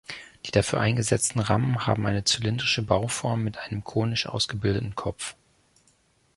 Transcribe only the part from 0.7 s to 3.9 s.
eingesetzten Rammen haben eine zylindrische Bauform mit einem